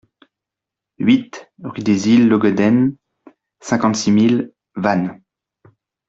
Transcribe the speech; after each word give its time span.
huit 0.97 1.47
rue 1.63 1.83
des 1.83 2.09
Îles 2.09 2.27
Logoden, 2.27 2.95
cinquante-six 3.59 4.11
mille 4.11 4.51
Vannes 4.75 5.21